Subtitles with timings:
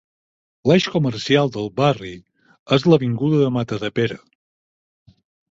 [0.69, 2.13] L'eix comercial del barri
[2.79, 4.19] és l'avinguda de Matadepera.